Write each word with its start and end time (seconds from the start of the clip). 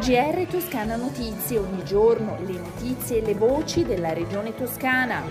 GR 0.00 0.46
Toscana 0.48 0.96
Notizie, 0.96 1.58
ogni 1.58 1.84
giorno 1.84 2.38
le 2.46 2.58
notizie 2.58 3.18
e 3.18 3.20
le 3.20 3.34
voci 3.34 3.84
della 3.84 4.14
regione 4.14 4.54
toscana. 4.54 5.22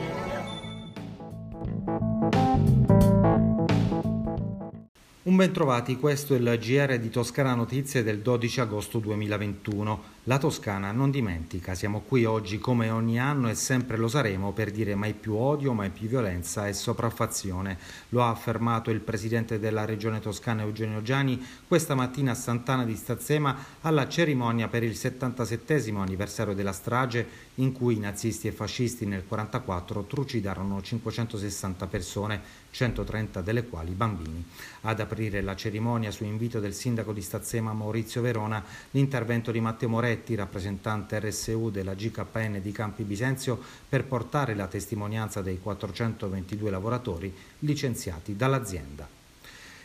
Un 5.24 5.36
ben 5.36 5.52
trovati, 5.52 5.98
questo 5.98 6.36
è 6.36 6.38
il 6.38 6.60
GR 6.60 7.00
di 7.00 7.10
Toscana 7.10 7.56
Notizie 7.56 8.04
del 8.04 8.20
12 8.20 8.60
agosto 8.60 9.00
2021. 9.00 10.04
La 10.30 10.38
Toscana 10.38 10.92
non 10.92 11.10
dimentica, 11.10 11.74
siamo 11.74 12.02
qui 12.02 12.24
oggi 12.24 12.60
come 12.60 12.92
ogni 12.92 13.20
anno 13.20 13.50
e 13.50 13.56
sempre 13.56 13.98
lo 13.98 14.08
saremo 14.08 14.52
per 14.52 14.70
dire 14.70 14.94
mai 14.94 15.16
più 15.16 15.34
odio, 15.34 15.74
mai 15.74 15.90
più 15.90 16.08
violenza 16.08 16.68
e 16.68 16.74
sopraffazione. 16.74 17.80
Lo 18.10 18.22
ha 18.22 18.30
affermato 18.30 18.92
il 18.92 19.00
presidente 19.00 19.58
della 19.58 19.86
regione 19.86 20.20
toscana 20.20 20.62
Eugenio 20.62 21.02
Giani 21.02 21.44
questa 21.68 21.96
mattina 21.96 22.34
a 22.34 22.36
Sant'Anna 22.36 22.86
di 22.86 22.96
Stazzema 22.96 23.58
alla 23.82 24.08
cerimonia 24.08 24.68
per 24.68 24.84
il 24.84 24.96
77 24.96 25.90
anniversario 25.96 26.54
della 26.54 26.74
strage 26.74 27.48
in 27.56 27.72
cui 27.72 27.96
i 27.96 28.00
nazisti 28.00 28.48
e 28.48 28.52
fascisti 28.52 29.06
nel 29.06 29.24
1944 29.28 30.04
trucidarono 30.04 30.80
560 30.80 31.88
persone, 31.88 32.42
130 32.70 33.42
delle 33.42 33.66
quali 33.66 33.94
bambini. 33.94 34.46
Ad 34.82 35.00
aprire 35.00 35.42
la 35.42 35.56
cerimonia 35.56 36.12
su 36.12 36.24
invito 36.24 36.60
del 36.60 36.76
sindaco 36.76 37.14
di 37.14 37.22
Stazzema 37.24 37.74
Maurizio 37.74 38.22
Verona 38.22 38.64
l'intervento 38.92 39.52
di 39.52 39.60
Matteo 39.60 39.90
Moretti 39.90 40.18
Moretti, 40.20 40.36
rappresentante 40.36 41.18
RSU 41.20 41.70
della 41.72 41.94
GKN 41.94 42.60
di 42.62 42.72
Campi 42.74 43.04
Bisenzio, 43.04 43.58
per 43.88 44.04
portare 44.04 44.54
la 44.54 44.68
testimonianza 44.68 45.42
dei 45.42 45.60
422 45.60 46.70
lavoratori 46.70 47.34
licenziati 47.60 48.36
dall'azienda. 48.36 49.19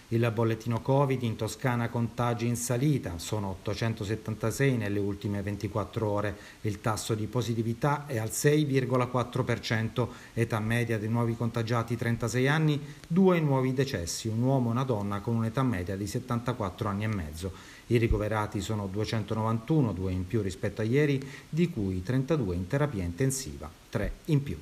Il 0.09 0.31
bollettino 0.35 0.83
Covid 0.83 1.23
in 1.23 1.35
Toscana 1.35 1.89
contagi 1.89 2.47
in 2.47 2.57
salita, 2.57 3.19
sono 3.19 3.57
876 3.61 4.77
nelle 4.77 4.99
ultime 4.99 5.41
24 5.41 6.07
ore, 6.07 6.37
il 6.61 6.83
tasso 6.83 7.15
di 7.15 7.27
positività 7.27 8.05
è 8.07 8.19
al 8.19 8.29
6,4%, 8.29 10.07
età 10.35 10.61
media 10.61 10.99
dei 10.99 11.09
nuovi 11.09 11.35
contagiati 11.35 11.97
36 11.97 12.49
anni, 12.49 12.79
due 13.09 13.41
nuovi 13.41 13.73
decessi, 13.73 14.29
un 14.29 14.43
uomo 14.43 14.69
e 14.69 14.73
una 14.73 14.85
donna 14.85 15.21
con 15.21 15.37
un'età 15.37 15.63
media 15.63 15.97
di 15.97 16.07
74 16.07 16.87
anni 16.87 17.05
e 17.05 17.09
mezzo. 17.09 17.53
I 17.87 17.97
ricoverati 17.97 18.61
sono 18.61 18.87
291, 18.87 19.93
due 19.93 20.13
in 20.13 20.27
più 20.27 20.43
rispetto 20.43 20.83
a 20.83 20.85
ieri, 20.85 21.27
di 21.49 21.71
cui 21.71 22.03
32 22.03 22.55
in 22.55 22.67
terapia 22.67 23.03
intensiva, 23.03 23.71
3 23.89 24.13
in 24.27 24.43
più. 24.43 24.59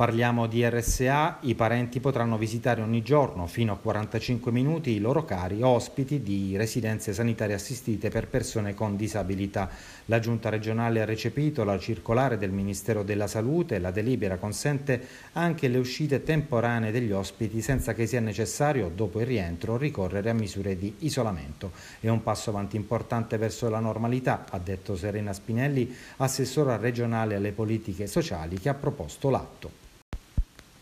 Parliamo 0.00 0.46
di 0.46 0.66
RSA, 0.66 1.40
i 1.42 1.54
parenti 1.54 2.00
potranno 2.00 2.38
visitare 2.38 2.80
ogni 2.80 3.02
giorno 3.02 3.46
fino 3.46 3.74
a 3.74 3.76
45 3.76 4.50
minuti 4.50 4.92
i 4.92 4.98
loro 4.98 5.26
cari 5.26 5.60
ospiti 5.60 6.22
di 6.22 6.56
residenze 6.56 7.12
sanitarie 7.12 7.54
assistite 7.54 8.08
per 8.08 8.26
persone 8.26 8.72
con 8.72 8.96
disabilità. 8.96 9.68
La 10.06 10.18
Giunta 10.18 10.48
regionale 10.48 11.02
ha 11.02 11.04
recepito 11.04 11.64
la 11.64 11.78
circolare 11.78 12.38
del 12.38 12.50
Ministero 12.50 13.02
della 13.02 13.26
Salute 13.26 13.74
e 13.74 13.78
la 13.78 13.90
delibera 13.90 14.38
consente 14.38 15.06
anche 15.32 15.68
le 15.68 15.76
uscite 15.76 16.22
temporanee 16.22 16.92
degli 16.92 17.12
ospiti 17.12 17.60
senza 17.60 17.92
che 17.92 18.06
sia 18.06 18.20
necessario, 18.20 18.90
dopo 18.94 19.20
il 19.20 19.26
rientro, 19.26 19.76
ricorrere 19.76 20.30
a 20.30 20.32
misure 20.32 20.78
di 20.78 20.94
isolamento. 21.00 21.72
È 22.00 22.08
un 22.08 22.22
passo 22.22 22.48
avanti 22.48 22.76
importante 22.76 23.36
verso 23.36 23.68
la 23.68 23.80
normalità, 23.80 24.46
ha 24.48 24.58
detto 24.58 24.96
Serena 24.96 25.34
Spinelli, 25.34 25.94
assessora 26.16 26.78
regionale 26.78 27.34
alle 27.34 27.52
politiche 27.52 28.06
sociali 28.06 28.58
che 28.58 28.70
ha 28.70 28.74
proposto 28.74 29.28
l'atto. 29.28 29.88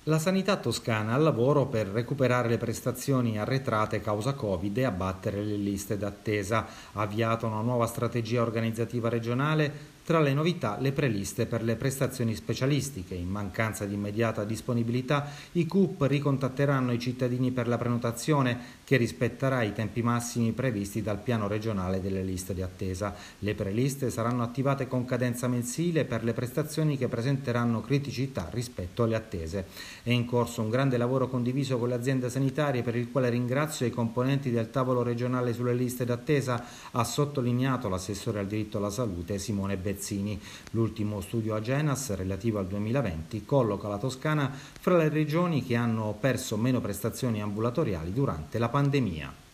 La 0.08 0.19
sanità 0.19 0.56
toscana 0.56 1.12
al 1.12 1.22
lavoro 1.22 1.66
per 1.66 1.86
recuperare 1.86 2.48
le 2.48 2.56
prestazioni 2.56 3.38
arretrate 3.38 4.00
causa 4.00 4.32
Covid 4.32 4.78
e 4.78 4.84
abbattere 4.84 5.42
le 5.44 5.56
liste 5.56 5.98
d'attesa. 5.98 6.66
Ha 6.94 7.02
avviato 7.02 7.46
una 7.46 7.60
nuova 7.60 7.86
strategia 7.86 8.41
organizzativa 8.41 9.10
regionale 9.10 9.97
tra 10.08 10.20
le 10.20 10.32
novità 10.32 10.78
le 10.80 10.92
preliste 10.92 11.44
per 11.44 11.62
le 11.62 11.76
prestazioni 11.76 12.34
specialistiche. 12.34 13.14
In 13.14 13.28
mancanza 13.28 13.84
di 13.84 13.92
immediata 13.92 14.42
disponibilità, 14.44 15.28
i 15.52 15.66
CUP 15.66 16.00
ricontatteranno 16.00 16.92
i 16.92 16.98
cittadini 16.98 17.50
per 17.50 17.69
la 17.69 17.76
prenotazione 17.76 18.58
che 18.84 18.96
rispetterà 18.96 19.62
i 19.64 19.74
tempi 19.74 20.00
massimi 20.00 20.52
previsti 20.52 21.02
dal 21.02 21.19
piano 21.19 21.46
regionale 21.46 22.00
delle 22.00 22.22
liste 22.22 22.54
di 22.54 22.62
attesa. 22.62 23.14
Le 23.41 23.54
preliste 23.54 24.08
saranno 24.08 24.42
attivate 24.42 24.86
con 24.86 25.04
cadenza 25.04 25.46
mensile 25.46 26.06
per 26.06 26.25
le 26.25 26.32
prestazioni 26.32 26.96
che 26.96 27.08
presenteranno 27.08 27.82
criticità 27.82 28.48
rispetto 28.50 29.02
alle 29.02 29.14
attese. 29.14 29.66
È 30.02 30.10
in 30.10 30.25
corso 30.25 30.62
un 30.62 30.70
grande 30.70 30.96
lavoro 30.96 31.28
condiviso 31.28 31.76
con 31.76 31.88
le 31.88 31.96
aziende 31.96 32.30
sanitarie 32.30 32.80
per 32.80 32.96
il 32.96 33.10
quale 33.10 33.28
ringrazio 33.28 33.84
i 33.84 33.90
componenti 33.90 34.50
del 34.50 34.70
tavolo 34.70 35.02
regionale 35.02 35.52
sulle 35.52 35.75
liste 35.75 36.06
d'attesa, 36.06 36.64
ha 36.92 37.04
sottolineato 37.04 37.90
l'assessore 37.90 38.38
al 38.38 38.46
diritto 38.46 38.78
alla 38.78 38.88
salute 38.88 39.38
Simone 39.38 39.76
Bezzini. 39.76 39.96
Pezzini. 39.98 40.41
L'ultimo 40.70 41.20
studio 41.20 41.56
Agenas, 41.56 42.14
relativo 42.14 42.60
al 42.60 42.69
2020, 42.69 43.44
colloca 43.44 43.88
la 43.88 43.98
Toscana 43.98 44.48
fra 44.53 44.97
le 44.97 45.09
regioni 45.09 45.66
che 45.66 45.75
hanno 45.75 46.16
perso 46.19 46.56
meno 46.56 46.81
prestazioni 46.81 47.42
ambulatoriali 47.42 48.12
durante 48.12 48.58
la 48.58 48.69
pandemia. 48.69 49.47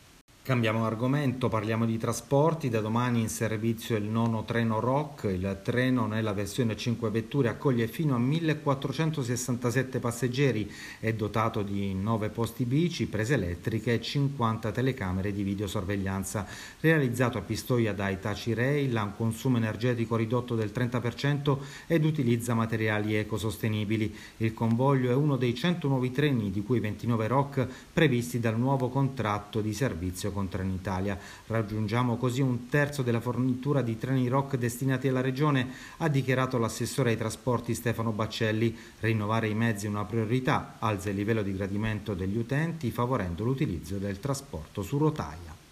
Cambiamo 0.45 0.85
argomento, 0.85 1.49
parliamo 1.49 1.87
di 1.87 1.97
trasporti. 1.97 2.69
Da 2.69 2.83
domani 2.83 3.23
in 3.23 3.31
servizio 3.31 3.97
il 3.97 4.05
nono 4.05 4.45
treno 4.45 4.79
ROC. 4.79 5.25
Il 5.33 5.61
treno 5.65 6.07
nella 6.07 6.35
versione 6.35 6.77
5 6.77 7.09
vetture 7.09 7.49
accoglie 7.49 7.87
fino 7.87 8.15
a 8.15 8.19
1467 8.19 10.01
passeggeri. 10.01 10.71
È 11.01 11.15
dotato 11.15 11.63
di 11.63 11.95
9 11.95 12.29
posti 12.29 12.67
bici, 12.67 13.07
prese 13.07 13.33
elettriche 13.33 13.95
e 13.95 14.03
50 14.03 14.71
telecamere 14.71 15.33
di 15.33 15.43
videosorveglianza. 15.45 16.47
Realizzato 16.81 17.39
a 17.39 17.41
Pistoia 17.41 17.95
da 17.95 18.11
Itaci 18.11 18.53
Rail, 18.53 18.95
ha 18.99 19.03
un 19.03 19.17
consumo 19.17 19.57
energetico 19.57 20.15
ridotto 20.15 20.55
del 20.55 20.73
30% 20.75 21.57
ed 21.87 22.05
utilizza 22.05 22.53
materiali 22.53 23.15
ecosostenibili. 23.15 24.15
Il 24.37 24.53
convoglio 24.53 25.11
è 25.11 25.15
uno 25.15 25.37
dei 25.37 25.55
100 25.55 25.89
nuovi 25.89 26.11
treni, 26.13 26.51
di 26.51 26.63
cui 26.63 26.81
29 26.81 27.29
ROC, 27.29 27.67
previsti 27.95 28.41
dal 28.41 28.59
nuovo 28.59 28.91
contratto 28.91 29.63
di 29.63 29.73
servizio 29.73 30.33
con 30.35 30.49
Trenitalia. 30.49 31.19
Raggiungiamo 31.47 32.19
così 32.19 32.43
un 32.43 32.69
terzo 32.69 33.01
della 33.01 33.21
fornitura 33.21 33.81
di 33.81 33.97
treni 33.97 34.29
ROC 34.29 34.57
destinati 34.57 35.09
alla 35.09 35.23
Regione, 35.23 35.67
ha 35.97 36.09
dichiarato 36.09 36.59
l'assessore 36.59 37.13
ai 37.13 37.17
trasporti 37.17 37.75
Stefano 37.75 38.13
Baccelli. 38.13 38.77
Rinnovare 39.01 39.49
i 39.49 39.55
mezzi 39.55 39.87
è 39.87 39.89
una 39.89 40.05
priorità, 40.05 40.77
alza 40.79 41.09
il 41.09 41.17
livello 41.17 41.43
di 41.43 41.57
gradimento 41.57 42.13
degli 42.13 42.37
utenti 42.37 42.91
favorendo 42.91 43.45
l'utilizzo 43.45 43.97
del 43.97 44.21
trasporto 44.21 44.83
su 44.83 44.99
rotaia. 44.99 45.64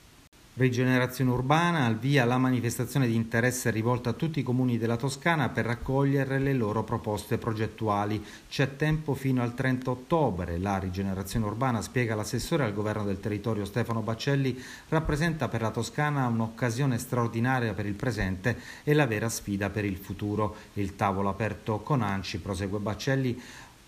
Rigenerazione 0.55 1.31
urbana 1.31 1.87
al 1.87 1.97
via 1.97 2.27
la 2.27 2.37
manifestazione 2.37 3.07
di 3.07 3.15
interesse 3.15 3.71
rivolta 3.71 4.11
a 4.11 4.13
tutti 4.13 4.41
i 4.41 4.43
comuni 4.43 4.77
della 4.77 4.99
Toscana 4.99 5.49
per 5.49 5.65
raccogliere 5.65 6.39
le 6.39 6.53
loro 6.53 6.85
proposte 6.85 7.39
progettuali. 7.39 8.23
C'è 8.51 8.77
tempo 8.77 9.15
fino 9.15 9.41
al 9.41 9.55
30 9.55 9.91
ottobre. 9.91 10.59
La 10.59 10.77
rigenerazione 10.77 11.47
urbana, 11.47 11.81
spiega 11.81 12.15
l'assessore 12.15 12.65
al 12.65 12.75
governo 12.75 13.05
del 13.05 13.19
territorio 13.19 13.65
Stefano 13.65 14.03
Baccelli, 14.03 14.63
rappresenta 14.91 15.49
per 15.49 15.63
la 15.63 15.71
Toscana 15.71 16.27
un'occasione 16.27 16.99
straordinaria 16.99 17.73
per 17.73 17.87
il 17.87 17.95
presente 17.95 18.59
e 18.85 18.93
la 18.93 19.07
vera 19.07 19.31
sfida 19.31 19.71
per 19.71 19.87
il 19.87 19.97
futuro. 19.97 20.55
Il 20.75 20.97
tavolo 20.97 21.31
aperto 21.31 21.79
con 21.79 22.03
Anci, 22.03 22.41
prosegue 22.41 22.79
Baccelli, 22.79 23.41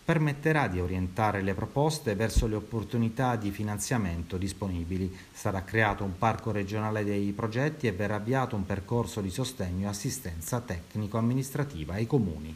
permetterà 0.05 0.69
di 0.69 0.81
orientare 0.81 1.41
le 1.41 1.55
proposte 1.55 2.15
verso 2.15 2.47
le 2.47 2.56
opportunità 2.56 3.37
di 3.37 3.51
finanziamento 3.51 4.37
disponibili. 4.37 5.11
Sarà 5.33 5.62
creato 5.62 6.05
un 6.05 6.19
parco 6.19 6.51
regionale 6.51 7.05
dei 7.05 7.33
progetti 7.33 7.87
e 7.87 7.93
verrà 7.93 8.17
avviato 8.17 8.55
un 8.55 8.67
percorso 8.67 9.23
di 9.23 9.31
sostegno 9.31 9.87
e 9.87 9.91
assistenza 9.91 10.61
tecnico-amministrativa 10.61 11.95
ai 11.95 12.06
comuni. 12.06 12.55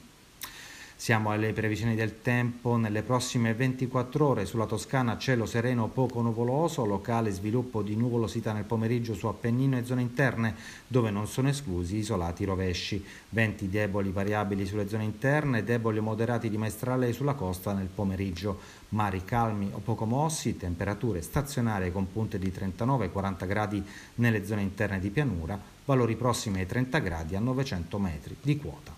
Siamo 1.01 1.31
alle 1.31 1.53
previsioni 1.53 1.95
del 1.95 2.23
tempo. 2.23 2.77
Nelle 2.77 3.03
prossime 3.03 3.55
24 3.55 4.27
ore 4.27 4.47
sulla 4.47 4.67
Toscana 4.67 5.17
cielo 5.17 5.47
sereno 5.47 5.87
poco 5.87 6.21
nuvoloso, 6.23 6.85
locale 6.85 7.31
sviluppo 7.31 7.83
di 7.83 7.95
nuvolosità 7.95 8.53
nel 8.53 8.65
pomeriggio 8.65 9.15
su 9.15 9.29
Appennino 9.29 9.79
e 9.79 9.85
zone 9.85 10.03
interne, 10.03 10.57
dove 10.89 11.13
non 11.13 11.29
sono 11.29 11.51
esclusi 11.51 11.99
isolati 11.99 12.45
rovesci. 12.45 13.03
Venti 13.29 13.69
deboli 13.69 14.11
variabili 14.11 14.67
sulle 14.67 14.89
zone 14.89 15.05
interne, 15.05 15.63
deboli 15.63 15.99
o 15.99 16.03
moderati 16.03 16.51
di 16.51 16.59
maestrale 16.59 17.13
sulla 17.13 17.35
costa 17.35 17.73
nel 17.73 17.87
pomeriggio. 17.87 18.59
Mari 18.89 19.23
calmi 19.25 19.71
o 19.73 19.79
poco 19.79 20.05
mossi, 20.05 20.57
temperature 20.57 21.23
stazionarie 21.23 21.93
con 21.93 22.11
punte 22.11 22.41
di 22.41 22.51
39-40 22.51 23.47
gradi 23.47 23.85
nelle 24.17 24.45
zone 24.45 24.63
interne 24.63 24.99
di 24.99 25.11
pianura, 25.11 25.57
valori 25.85 26.17
prossimi 26.17 26.59
ai 26.59 26.67
30 26.67 26.99
gradi 26.99 27.37
a 27.37 27.41
900 27.41 27.99
metri 28.01 28.37
di 28.43 28.57
quota. 28.57 28.98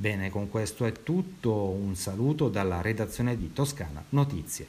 Bene, 0.00 0.30
con 0.30 0.48
questo 0.48 0.86
è 0.86 0.92
tutto. 1.02 1.52
Un 1.52 1.94
saluto 1.94 2.48
dalla 2.48 2.80
redazione 2.80 3.36
di 3.36 3.52
Toscana 3.52 4.02
Notizie. 4.08 4.66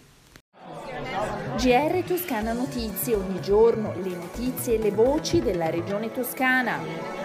GR 1.55 2.03
Toscana 2.05 2.51
Notizie, 2.51 3.15
ogni 3.15 3.39
giorno 3.39 3.93
le 4.01 4.13
notizie 4.13 4.75
e 4.75 4.79
le 4.79 4.91
voci 4.91 5.39
della 5.39 5.69
regione 5.69 6.11
toscana. 6.11 7.20